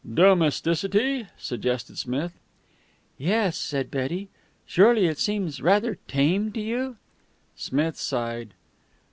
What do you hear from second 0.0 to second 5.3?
"Domesticity?" suggested Smith. "Yes," said Betty. "Surely it all